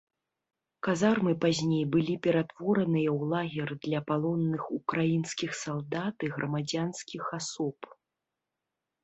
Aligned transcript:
Казармы 0.85 1.33
пазней 1.43 1.83
былі 1.95 2.15
ператвораныя 2.27 3.09
ў 3.17 3.27
лагер 3.33 3.69
для 3.85 3.99
палонных 4.09 4.63
украінскіх 4.79 5.51
салдат 5.61 6.15
і 6.31 6.33
грамадзянскіх 6.39 7.23
асоб. 7.41 7.77